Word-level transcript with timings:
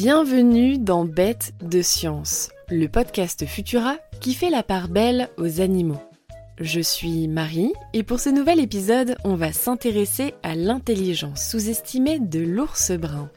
Bienvenue 0.00 0.78
dans 0.78 1.04
Bête 1.04 1.54
de 1.60 1.82
Science, 1.82 2.50
le 2.68 2.86
podcast 2.86 3.44
Futura 3.46 3.96
qui 4.20 4.32
fait 4.32 4.48
la 4.48 4.62
part 4.62 4.86
belle 4.86 5.28
aux 5.38 5.60
animaux. 5.60 6.00
Je 6.60 6.78
suis 6.78 7.26
Marie 7.26 7.72
et 7.94 8.04
pour 8.04 8.20
ce 8.20 8.28
nouvel 8.28 8.60
épisode, 8.60 9.16
on 9.24 9.34
va 9.34 9.52
s'intéresser 9.52 10.34
à 10.44 10.54
l'intelligence 10.54 11.42
sous-estimée 11.42 12.20
de 12.20 12.38
l'ours 12.38 12.92
brun. 12.92 13.28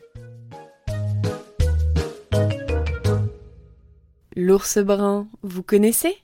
L'ours 4.36 4.78
brun, 4.78 5.28
vous 5.42 5.64
connaissez? 5.64 6.16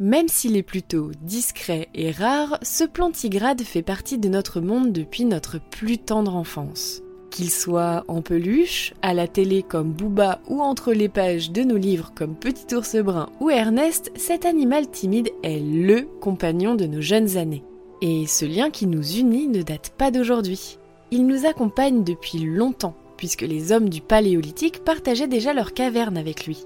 Même 0.00 0.26
s'il 0.26 0.56
est 0.56 0.64
plutôt 0.64 1.12
discret 1.22 1.88
et 1.94 2.10
rare, 2.10 2.58
ce 2.62 2.82
plantigrade 2.82 3.62
fait 3.62 3.82
partie 3.82 4.18
de 4.18 4.28
notre 4.28 4.60
monde 4.60 4.90
depuis 4.92 5.26
notre 5.26 5.60
plus 5.60 5.98
tendre 5.98 6.34
enfance. 6.34 7.02
Qu'il 7.30 7.50
soit 7.50 8.04
en 8.08 8.22
peluche, 8.22 8.92
à 9.02 9.14
la 9.14 9.28
télé 9.28 9.62
comme 9.62 9.92
Booba 9.92 10.40
ou 10.48 10.60
entre 10.60 10.92
les 10.92 11.08
pages 11.08 11.52
de 11.52 11.62
nos 11.62 11.76
livres 11.76 12.12
comme 12.14 12.34
Petit 12.34 12.74
ours 12.74 12.96
brun 12.96 13.28
ou 13.40 13.50
Ernest, 13.50 14.10
cet 14.16 14.44
animal 14.44 14.90
timide 14.90 15.30
est 15.44 15.60
LE 15.60 16.08
compagnon 16.20 16.74
de 16.74 16.86
nos 16.86 17.00
jeunes 17.00 17.36
années. 17.36 17.62
Et 18.02 18.26
ce 18.26 18.44
lien 18.44 18.70
qui 18.70 18.86
nous 18.86 19.16
unit 19.16 19.46
ne 19.46 19.62
date 19.62 19.92
pas 19.96 20.10
d'aujourd'hui. 20.10 20.78
Il 21.12 21.26
nous 21.26 21.46
accompagne 21.46 22.02
depuis 22.02 22.40
longtemps, 22.40 22.96
puisque 23.16 23.42
les 23.42 23.72
hommes 23.72 23.88
du 23.88 24.00
Paléolithique 24.00 24.84
partageaient 24.84 25.28
déjà 25.28 25.52
leur 25.54 25.72
caverne 25.72 26.16
avec 26.16 26.46
lui. 26.46 26.64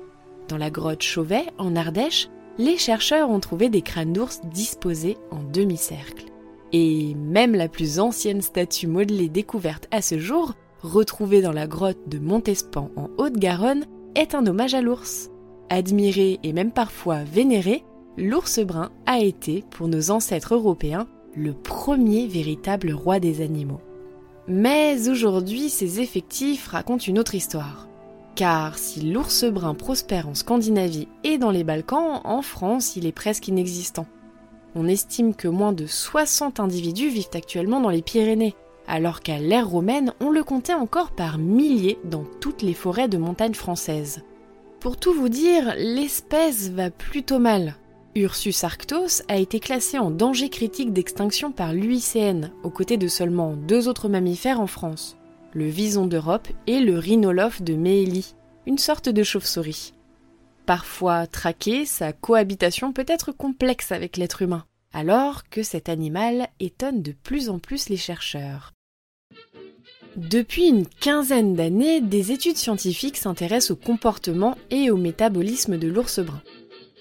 Dans 0.49 0.59
la 0.59 0.71
grotte 0.71 1.03
Chauvet, 1.03 1.45
en 1.59 1.77
Ardèche, 1.77 2.29
les 2.59 2.79
chercheurs 2.79 3.31
ont 3.31 3.41
trouvé 3.41 3.69
des 3.69 3.83
crânes 3.83 4.13
d'ours 4.13 4.41
disposés 4.53 5.19
en 5.31 5.43
demi-cercle. 5.43 6.34
Et 6.77 7.15
même 7.15 7.55
la 7.55 7.69
plus 7.69 8.01
ancienne 8.01 8.43
statue 8.43 8.89
modelée 8.89 9.29
découverte 9.29 9.87
à 9.93 10.03
ce 10.03 10.19
jour, 10.19 10.55
retrouvée 10.83 11.41
dans 11.41 11.53
la 11.53 11.69
grotte 11.69 12.09
de 12.09 12.19
Montespan 12.19 12.91
en 12.97 13.11
Haute-Garonne, 13.17 13.87
est 14.17 14.35
un 14.35 14.45
hommage 14.45 14.75
à 14.75 14.81
l'ours. 14.81 15.31
Admiré 15.71 16.41
et 16.43 16.53
même 16.53 16.73
parfois 16.73 17.23
vénéré, 17.23 17.85
l'ours 18.17 18.59
brun 18.59 18.91
a 19.07 19.21
été, 19.21 19.63
pour 19.71 19.87
nos 19.87 20.11
ancêtres 20.11 20.55
européens, 20.55 21.07
le 21.37 21.53
premier 21.53 22.27
véritable 22.27 22.91
roi 22.91 23.21
des 23.21 23.41
animaux. 23.41 23.81
Mais 24.49 25.09
aujourd'hui, 25.09 25.71
ses 25.71 26.01
effectifs 26.01 26.67
racontent 26.67 27.05
une 27.07 27.21
autre 27.21 27.37
histoire. 27.37 27.89
Car 28.35 28.79
si 28.79 29.13
l'ours 29.13 29.45
brun 29.45 29.75
prospère 29.75 30.29
en 30.29 30.35
Scandinavie 30.35 31.07
et 31.23 31.39
dans 31.39 31.53
les 31.53 31.63
Balkans, 31.63 32.21
en 32.25 32.43
France, 32.43 32.97
il 32.97 33.07
est 33.07 33.13
presque 33.13 33.47
inexistant. 33.47 34.07
On 34.75 34.89
estime 34.89 35.35
que 35.35 35.49
moins 35.49 35.73
de 35.73 35.87
60 35.87 36.61
individus 36.61 37.09
vivent 37.09 37.29
actuellement 37.35 37.81
dans 37.81 37.91
les 37.91 38.03
Pyrénées, 38.03 38.55
alors 38.87 39.21
qu'à 39.21 39.39
l'ère 39.39 39.69
romaine, 39.69 40.13
on 40.21 40.31
le 40.31 40.45
comptait 40.45 40.75
encore 40.75 41.13
par 41.13 41.39
milliers 41.39 41.99
dans 42.05 42.25
toutes 42.41 42.63
les 42.63 42.75
forêts 42.75 43.09
de 43.09 43.19
montagne 43.19 43.55
françaises. 43.55 44.23
Pour 44.81 44.97
tout 44.97 45.15
vous 45.15 45.29
dire, 45.29 45.75
l'espèce 45.79 46.69
va 46.69 46.91
plutôt 46.91 47.39
mal. 47.39 47.77
Ursus 48.17 48.63
arctos 48.63 49.23
a 49.29 49.39
été 49.39 49.59
classé 49.59 49.99
en 49.99 50.11
danger 50.11 50.49
critique 50.49 50.93
d'extinction 50.93 51.53
par 51.53 51.73
l'UICN, 51.73 52.51
aux 52.63 52.71
côtés 52.71 52.97
de 52.97 53.09
seulement 53.09 53.55
deux 53.55 53.89
autres 53.89 54.09
mammifères 54.09 54.61
en 54.61 54.67
France, 54.67 55.17
le 55.53 55.67
vison 55.67 56.07
d'Europe 56.07 56.49
et 56.67 56.81
le 56.81 56.99
rhinolophe 56.99 57.63
de 57.63 57.75
Méhélie, 57.75 58.35
une 58.67 58.79
sorte 58.79 59.09
de 59.09 59.23
chauve-souris. 59.23 59.94
Parfois 60.67 61.27
traqué, 61.27 61.85
sa 61.85 62.13
cohabitation 62.13 62.93
peut 62.93 63.05
être 63.07 63.33
complexe 63.33 63.93
avec 63.93 64.17
l'être 64.17 64.43
humain, 64.43 64.65
alors 64.93 65.49
que 65.49 65.63
cet 65.63 65.89
animal 65.89 66.49
étonne 66.59 67.03
de 67.03 67.13
plus 67.13 67.51
en 67.51 67.59
plus 67.59 67.91
les 67.91 67.99
chercheurs. 67.99 68.73
Depuis 70.17 70.69
une 70.69 70.87
quinzaine 70.87 71.55
d'années, 71.55 72.01
des 72.01 72.33
études 72.33 72.57
scientifiques 72.57 73.17
s'intéressent 73.17 73.73
au 73.73 73.77
comportement 73.77 74.57
et 74.71 74.91
au 74.91 74.97
métabolisme 74.97 75.77
de 75.77 75.89
l'ours 75.89 76.21
brun. 76.21 76.43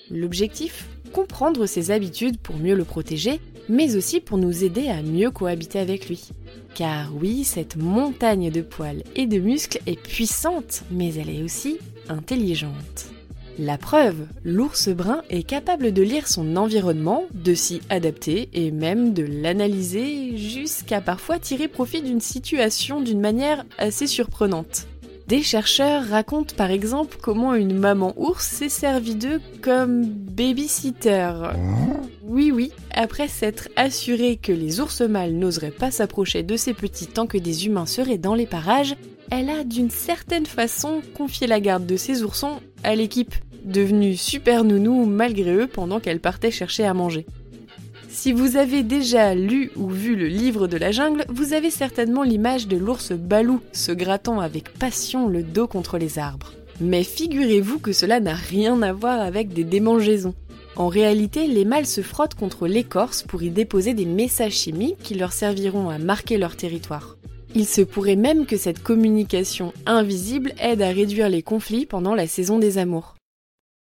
L'objectif 0.10 0.88
Comprendre 1.14 1.68
ses 1.68 1.92
habitudes 1.92 2.40
pour 2.40 2.58
mieux 2.58 2.74
le 2.74 2.86
protéger, 2.86 3.40
mais 3.70 3.96
aussi 3.96 4.20
pour 4.20 4.40
nous 4.40 4.64
aider 4.64 4.88
à 4.88 5.04
mieux 5.04 5.30
cohabiter 5.30 5.78
avec 5.78 6.10
lui. 6.10 6.30
Car 6.74 7.16
oui, 7.16 7.44
cette 7.44 7.76
montagne 7.76 8.50
de 8.50 8.62
poils 8.62 9.04
et 9.16 9.28
de 9.28 9.38
muscles 9.38 9.80
est 9.86 10.02
puissante, 10.02 10.84
mais 10.90 11.14
elle 11.14 11.30
est 11.30 11.44
aussi 11.44 11.78
intelligente. 12.10 13.14
La 13.59 13.78
preuve, 13.78 14.25
l'ours 14.44 14.90
brun 14.90 15.22
est 15.30 15.44
capable 15.44 15.91
de 15.91 16.02
lire 16.02 16.28
son 16.28 16.56
environnement, 16.56 17.25
de 17.36 17.53
s'y 17.53 17.81
adapter 17.90 18.50
et 18.53 18.72
même 18.72 19.14
de 19.14 19.24
l'analyser 19.24 20.38
jusqu'à 20.38 21.02
parfois 21.02 21.38
tirer 21.38 21.68
profit 21.68 22.02
d'une 22.02 22.19
situation 22.19 23.00
d'une 23.00 23.22
manière 23.22 23.63
assez 23.78 24.08
surprenante. 24.08 24.88
Des 25.28 25.44
chercheurs 25.44 26.08
racontent 26.08 26.56
par 26.56 26.72
exemple 26.72 27.18
comment 27.22 27.53
une 27.53 27.78
maman 27.78 28.13
ours 28.18 28.44
s'est 28.44 28.69
servie 28.69 29.16
d'eux 29.16 29.40
comme 29.62 30.03
babysitter. 30.03 31.31
Oui 32.24 32.52
oui, 32.52 32.72
après 32.92 33.28
s'être 33.28 33.69
assuré 33.75 34.38
que 34.38 34.52
les 34.52 34.80
ours 34.80 35.02
mâles 35.02 35.36
n'oseraient 35.36 35.69
pas 35.69 35.92
s'approcher 35.92 36.42
de 36.42 36.58
ses 36.58 36.74
petits 36.74 37.08
tant 37.08 37.28
que 37.28 37.38
des 37.38 37.68
humains 37.68 37.86
seraient 37.86 38.18
dans 38.18 38.34
les 38.34 38.47
parages, 38.47 38.96
elle 39.30 39.50
a 39.50 39.63
d'une 39.63 39.92
certaine 39.92 40.47
façon 40.47 41.02
confié 41.16 41.47
la 41.47 41.59
garde 41.59 41.86
de 41.86 41.97
ses 41.97 42.24
oursons 42.24 42.59
à 42.84 42.96
l'équipe, 42.96 43.36
devenue 43.64 44.16
super 44.16 44.64
nounou 44.64 45.06
malgré 45.06 45.54
eux 45.54 45.68
pendant 45.68 46.00
qu'elle 46.00 46.20
partait 46.20 46.52
chercher 46.52 46.86
à 46.86 46.94
manger. 46.94 47.26
Si 48.10 48.32
vous 48.32 48.58
avez 48.58 48.84
déjà 48.84 49.34
lu 49.34 49.72
ou 49.76 49.90
vu 49.90 50.16
le 50.16 50.28
livre 50.28 50.68
de 50.68 50.78
la 50.78 50.92
jungle, 50.92 51.26
vous 51.30 51.54
avez 51.54 51.72
certainement 51.72 52.22
l'image 52.22 52.68
de 52.68 52.78
l'ours 52.78 53.12
balou 53.12 53.60
se 53.72 53.92
grattant 53.92 54.40
avec 54.40 54.72
passion 54.74 55.28
le 55.28 55.42
dos 55.42 55.68
contre 55.68 55.98
les 55.98 56.20
arbres. 56.20 56.54
Mais 56.80 57.04
figurez-vous 57.04 57.80
que 57.80 57.92
cela 57.92 58.20
n'a 58.20 58.36
rien 58.36 58.82
à 58.84 58.94
voir 58.94 59.20
avec 59.20 59.54
des 59.54 59.64
démangeaisons. 59.64 60.36
En 60.76 60.88
réalité, 60.88 61.48
les 61.48 61.66
mâles 61.66 61.86
se 61.86 62.02
frottent 62.02 62.36
contre 62.36 62.68
l'écorce 62.68 63.24
pour 63.24 63.44
y 63.44 63.50
déposer 63.50 63.94
des 63.94 64.06
messages 64.06 64.54
chimiques 64.54 64.98
qui 65.02 65.16
leur 65.16 65.34
serviront 65.34 65.90
à 65.90 65.98
marquer 65.98 66.38
leur 66.38 66.56
territoire. 66.56 67.18
Il 67.56 67.68
se 67.68 67.81
pourrait 67.81 68.16
même 68.16 68.47
que 68.47 68.58
cette 68.58 68.81
communication 68.81 69.74
invisible 69.86 70.53
aide 70.59 70.81
à 70.81 70.90
réduire 70.90 71.30
les 71.30 71.44
conflits 71.44 71.86
pendant 71.86 72.16
la 72.16 72.28
saison 72.28 72.58
des 72.58 72.80
amours. 72.80 73.16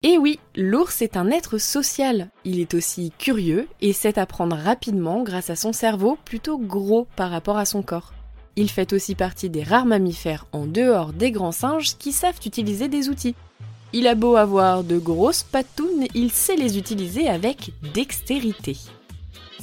Et 0.05 0.19
oui, 0.19 0.39
l'ours 0.55 1.03
est 1.03 1.17
un 1.17 1.31
être 1.31 1.59
social. 1.59 2.31
Il 2.45 2.61
est 2.61 2.75
aussi 2.75 3.13
curieux 3.19 3.67
et 3.81 3.93
sait 3.93 4.21
apprendre 4.21 4.55
rapidement 4.55 5.25
grâce 5.25 5.51
à 5.51 5.57
son 5.57 5.73
cerveau 5.73 6.17
plutôt 6.25 6.59
gros 6.59 7.09
par 7.17 7.31
rapport 7.31 7.57
à 7.57 7.65
son 7.65 7.83
corps. 7.83 8.13
Il 8.55 8.71
fait 8.71 8.93
aussi 8.93 9.17
partie 9.17 9.51
des 9.51 9.65
rares 9.65 9.85
mammifères 9.85 10.47
en 10.53 10.67
dehors 10.67 11.13
des 11.13 11.33
grands 11.33 11.53
singes 11.53 11.97
qui 11.99 12.13
savent 12.13 12.39
utiliser 12.47 12.87
des 12.89 13.09
outils. 13.09 13.35
Il 13.93 14.07
a 14.07 14.15
beau 14.15 14.37
avoir 14.37 14.85
de 14.85 14.99
grosses 14.99 15.43
patounes, 15.43 16.07
il 16.15 16.31
sait 16.31 16.57
les 16.57 16.79
utiliser 16.79 17.29
avec 17.29 17.73
dextérité. 17.95 18.77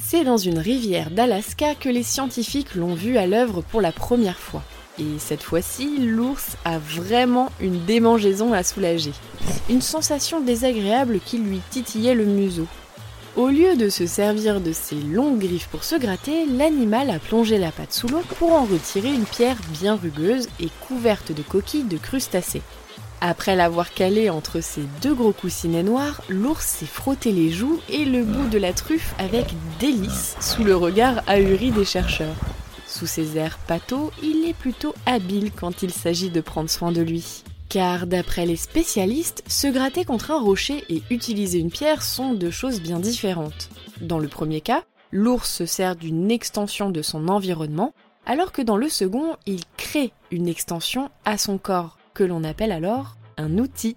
C'est 0.06 0.22
dans 0.22 0.36
une 0.36 0.58
rivière 0.58 1.10
d'Alaska 1.10 1.74
que 1.74 1.88
les 1.88 2.02
scientifiques 2.02 2.74
l'ont 2.74 2.92
vu 2.92 3.16
à 3.16 3.26
l'œuvre 3.26 3.62
pour 3.62 3.80
la 3.80 3.90
première 3.90 4.38
fois. 4.38 4.62
Et 4.98 5.18
cette 5.18 5.42
fois-ci, 5.42 5.96
l'ours 5.98 6.58
a 6.66 6.78
vraiment 6.78 7.50
une 7.58 7.82
démangeaison 7.86 8.52
à 8.52 8.62
soulager. 8.62 9.12
Une 9.70 9.80
sensation 9.80 10.42
désagréable 10.42 11.20
qui 11.24 11.38
lui 11.38 11.60
titillait 11.70 12.14
le 12.14 12.26
museau. 12.26 12.66
Au 13.34 13.48
lieu 13.48 13.76
de 13.76 13.88
se 13.88 14.04
servir 14.06 14.60
de 14.60 14.72
ses 14.72 14.96
longues 14.96 15.38
griffes 15.38 15.68
pour 15.68 15.84
se 15.84 15.96
gratter, 15.96 16.44
l'animal 16.44 17.08
a 17.08 17.18
plongé 17.18 17.56
la 17.56 17.72
patte 17.72 17.94
sous 17.94 18.08
l'eau 18.08 18.22
pour 18.38 18.52
en 18.52 18.66
retirer 18.66 19.08
une 19.08 19.24
pierre 19.24 19.56
bien 19.80 19.96
rugueuse 19.96 20.48
et 20.60 20.68
couverte 20.86 21.32
de 21.32 21.42
coquilles 21.42 21.82
de 21.82 21.96
crustacés. 21.96 22.62
Après 23.20 23.56
l'avoir 23.56 23.92
calé 23.92 24.28
entre 24.28 24.60
ses 24.60 24.82
deux 25.00 25.14
gros 25.14 25.32
coussinets 25.32 25.82
noirs, 25.82 26.22
l'ours 26.28 26.66
s'est 26.66 26.86
frotté 26.86 27.32
les 27.32 27.50
joues 27.50 27.80
et 27.88 28.04
le 28.04 28.22
bout 28.22 28.48
de 28.48 28.58
la 28.58 28.72
truffe 28.72 29.14
avec 29.18 29.46
délice 29.80 30.36
sous 30.40 30.64
le 30.64 30.76
regard 30.76 31.22
ahuri 31.26 31.70
des 31.70 31.84
chercheurs. 31.84 32.36
Sous 32.86 33.06
ses 33.06 33.38
airs 33.38 33.58
pâteaux, 33.58 34.10
il 34.22 34.46
est 34.48 34.54
plutôt 34.54 34.94
habile 35.06 35.52
quand 35.52 35.82
il 35.82 35.90
s'agit 35.90 36.30
de 36.30 36.40
prendre 36.40 36.70
soin 36.70 36.92
de 36.92 37.00
lui. 37.00 37.42
Car 37.68 38.06
d'après 38.06 38.46
les 38.46 38.56
spécialistes, 38.56 39.42
se 39.48 39.66
gratter 39.66 40.04
contre 40.04 40.30
un 40.30 40.40
rocher 40.40 40.84
et 40.88 41.02
utiliser 41.10 41.58
une 41.58 41.70
pierre 41.70 42.02
sont 42.02 42.34
deux 42.34 42.50
choses 42.50 42.80
bien 42.80 43.00
différentes. 43.00 43.70
Dans 44.00 44.18
le 44.18 44.28
premier 44.28 44.60
cas, 44.60 44.84
l'ours 45.10 45.50
se 45.50 45.66
sert 45.66 45.96
d'une 45.96 46.30
extension 46.30 46.90
de 46.90 47.02
son 47.02 47.28
environnement, 47.28 47.94
alors 48.26 48.52
que 48.52 48.62
dans 48.62 48.76
le 48.76 48.88
second, 48.88 49.36
il 49.46 49.62
crée 49.76 50.12
une 50.30 50.46
extension 50.46 51.10
à 51.24 51.38
son 51.38 51.58
corps 51.58 51.98
que 52.14 52.24
l'on 52.24 52.44
appelle 52.44 52.72
alors 52.72 53.16
un 53.36 53.58
outil. 53.58 53.96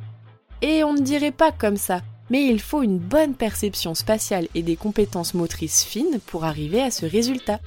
Et 0.61 0.83
on 0.83 0.93
ne 0.93 1.01
dirait 1.01 1.31
pas 1.31 1.51
comme 1.51 1.77
ça, 1.77 2.01
mais 2.29 2.45
il 2.45 2.59
faut 2.59 2.81
une 2.81 2.97
bonne 2.97 3.35
perception 3.35 3.95
spatiale 3.95 4.47
et 4.55 4.63
des 4.63 4.75
compétences 4.75 5.33
motrices 5.33 5.83
fines 5.83 6.19
pour 6.25 6.43
arriver 6.43 6.81
à 6.81 6.91
ce 6.91 7.05
résultat. 7.05 7.59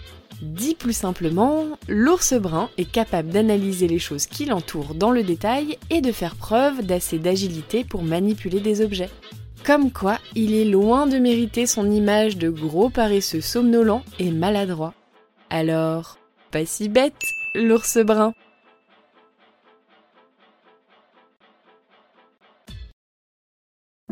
Dit 0.43 0.75
plus 0.75 0.95
simplement, 0.95 1.67
l'ours 1.89 2.35
brun 2.35 2.71
est 2.79 2.91
capable 2.91 3.29
d'analyser 3.29 3.89
les 3.89 3.99
choses 3.99 4.27
qui 4.27 4.47
l'entourent 4.47 4.95
dans 4.95 5.11
le 5.11 5.23
détail 5.23 5.79
et 5.91 6.01
de 6.01 6.13
faire 6.13 6.35
preuve 6.35 6.85
d'assez 6.85 7.19
d'agilité 7.19 7.85
pour 7.85 8.03
manipuler 8.03 8.61
des 8.61 8.81
objets. 8.81 9.11
Comme 9.65 9.93
quoi, 9.93 10.19
il 10.35 10.55
est 10.55 10.65
loin 10.65 11.07
de 11.07 11.19
mériter 11.19 11.67
son 11.67 11.91
image 11.91 12.39
de 12.39 12.49
gros 12.49 12.89
paresseux 12.89 13.43
somnolent 13.43 14.03
et 14.19 14.31
maladroit. 14.31 14.95
Alors, 15.51 16.19
pas 16.51 16.65
si 16.65 16.89
bête, 16.89 17.23
l'ours 17.55 17.99
brun. 17.99 18.33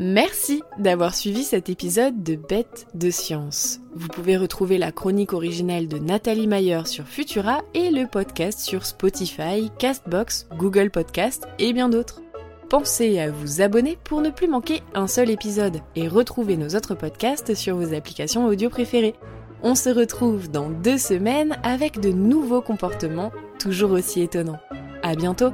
Merci 0.00 0.62
d'avoir 0.78 1.12
suivi 1.12 1.42
cet 1.42 1.68
épisode 1.68 2.22
de 2.22 2.36
Bête 2.36 2.86
de 2.94 3.10
Science. 3.10 3.80
Vous 3.94 4.06
pouvez 4.06 4.36
retrouver 4.36 4.78
la 4.78 4.92
chronique 4.92 5.32
originale 5.32 5.88
de 5.88 5.98
Nathalie 5.98 6.46
Mayer 6.46 6.82
sur 6.86 7.04
Futura 7.04 7.62
et 7.74 7.90
le 7.90 8.06
podcast 8.06 8.60
sur 8.60 8.86
Spotify, 8.86 9.72
Castbox, 9.80 10.46
Google 10.56 10.90
Podcast 10.90 11.48
et 11.58 11.72
bien 11.72 11.88
d'autres. 11.88 12.22
Pensez 12.68 13.18
à 13.18 13.32
vous 13.32 13.60
abonner 13.60 13.98
pour 14.04 14.20
ne 14.20 14.30
plus 14.30 14.46
manquer 14.46 14.82
un 14.94 15.08
seul 15.08 15.30
épisode 15.30 15.80
et 15.96 16.06
retrouver 16.06 16.56
nos 16.56 16.76
autres 16.76 16.94
podcasts 16.94 17.56
sur 17.56 17.76
vos 17.76 17.92
applications 17.92 18.46
audio 18.46 18.70
préférées. 18.70 19.16
On 19.64 19.74
se 19.74 19.90
retrouve 19.90 20.48
dans 20.48 20.70
deux 20.70 20.98
semaines 20.98 21.58
avec 21.64 21.98
de 21.98 22.10
nouveaux 22.10 22.62
comportements 22.62 23.32
toujours 23.58 23.90
aussi 23.90 24.22
étonnants. 24.22 24.60
À 25.02 25.16
bientôt! 25.16 25.52